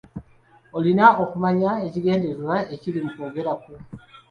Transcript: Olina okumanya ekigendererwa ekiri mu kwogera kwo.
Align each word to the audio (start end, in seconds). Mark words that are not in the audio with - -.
Olina 0.77 1.05
okumanya 1.23 1.71
ekigendererwa 1.87 2.55
ekiri 2.75 2.99
mu 3.05 3.09
kwogera 3.15 3.53
kwo. 3.61 3.75